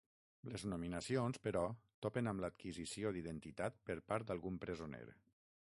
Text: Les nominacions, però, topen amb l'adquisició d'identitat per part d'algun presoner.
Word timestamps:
Les 0.53 0.63
nominacions, 0.71 1.37
però, 1.49 1.61
topen 2.07 2.31
amb 2.33 2.45
l'adquisició 2.45 3.15
d'identitat 3.19 3.81
per 3.91 4.01
part 4.13 4.31
d'algun 4.33 4.63
presoner. 4.65 5.05